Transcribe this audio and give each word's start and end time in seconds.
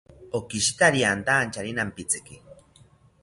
Okishita 0.37 0.87
riantanchari 0.95 1.71
nampitziki 1.79 2.35